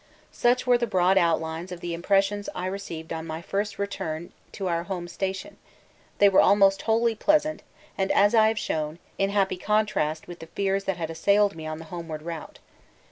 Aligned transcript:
Such 0.31 0.65
were 0.65 0.73
in 0.77 0.89
broad 0.89 1.15
outline 1.19 1.67
the 1.67 1.93
impressions 1.93 2.49
I 2.55 2.65
received 2.65 3.13
on 3.13 3.27
my 3.27 3.39
first 3.39 3.77
return 3.77 4.31
to 4.53 4.65
our 4.67 4.85
home 4.85 5.07
station; 5.07 5.57
they 6.17 6.27
were 6.27 6.41
almost 6.41 6.81
wholly 6.81 7.13
pleasant 7.13 7.61
and, 7.99 8.11
as 8.13 8.33
I 8.33 8.47
have 8.47 8.57
shown, 8.57 8.97
in 9.19 9.29
happy 9.29 9.57
contrast 9.57 10.27
with 10.27 10.39
the 10.39 10.47
fears 10.47 10.85
that 10.85 10.97
had 10.97 11.11
assailed 11.11 11.55
me 11.55 11.67
on 11.67 11.77
the 11.77 11.85
homeward 11.93 12.23
route. 12.23 12.57